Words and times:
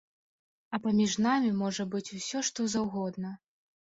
А 0.77 0.79
паміж 0.85 1.17
намі 1.25 1.51
можа 1.59 1.85
быць 1.91 2.13
усё 2.19 2.41
што 2.47 2.65
заўгодна. 2.75 3.35